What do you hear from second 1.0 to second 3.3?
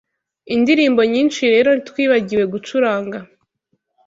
nyinshi rero twibagiwe gucuranga